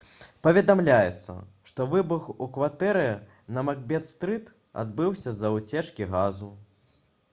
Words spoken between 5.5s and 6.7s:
ўцечкі газу